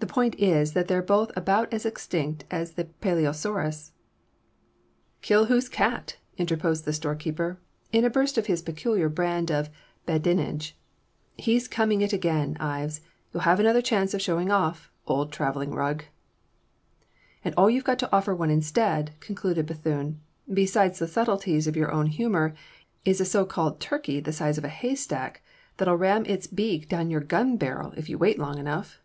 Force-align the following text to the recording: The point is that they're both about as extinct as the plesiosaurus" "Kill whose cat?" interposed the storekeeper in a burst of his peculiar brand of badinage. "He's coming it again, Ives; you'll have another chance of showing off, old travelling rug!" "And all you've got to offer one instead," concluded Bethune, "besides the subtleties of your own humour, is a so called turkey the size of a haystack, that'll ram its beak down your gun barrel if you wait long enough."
The 0.00 0.14
point 0.14 0.34
is 0.36 0.72
that 0.72 0.88
they're 0.88 1.00
both 1.00 1.30
about 1.36 1.72
as 1.72 1.86
extinct 1.86 2.44
as 2.50 2.72
the 2.72 2.86
plesiosaurus" 3.00 3.92
"Kill 5.22 5.44
whose 5.44 5.68
cat?" 5.68 6.16
interposed 6.36 6.84
the 6.84 6.92
storekeeper 6.92 7.60
in 7.92 8.04
a 8.04 8.10
burst 8.10 8.36
of 8.36 8.46
his 8.46 8.62
peculiar 8.62 9.08
brand 9.08 9.52
of 9.52 9.70
badinage. 10.04 10.76
"He's 11.38 11.68
coming 11.68 12.00
it 12.00 12.12
again, 12.12 12.56
Ives; 12.58 13.00
you'll 13.32 13.44
have 13.44 13.60
another 13.60 13.80
chance 13.80 14.12
of 14.12 14.20
showing 14.20 14.50
off, 14.50 14.90
old 15.06 15.30
travelling 15.32 15.70
rug!" 15.70 16.02
"And 17.44 17.54
all 17.54 17.70
you've 17.70 17.84
got 17.84 18.00
to 18.00 18.12
offer 18.14 18.34
one 18.34 18.50
instead," 18.50 19.12
concluded 19.20 19.66
Bethune, 19.66 20.20
"besides 20.52 20.98
the 20.98 21.06
subtleties 21.06 21.68
of 21.68 21.76
your 21.76 21.92
own 21.92 22.06
humour, 22.06 22.54
is 23.04 23.20
a 23.20 23.24
so 23.24 23.46
called 23.46 23.78
turkey 23.78 24.18
the 24.18 24.32
size 24.32 24.58
of 24.58 24.64
a 24.64 24.68
haystack, 24.68 25.44
that'll 25.76 25.96
ram 25.96 26.26
its 26.26 26.48
beak 26.48 26.88
down 26.88 27.08
your 27.08 27.20
gun 27.22 27.56
barrel 27.56 27.94
if 27.96 28.08
you 28.08 28.18
wait 28.18 28.36
long 28.36 28.58
enough." 28.58 28.98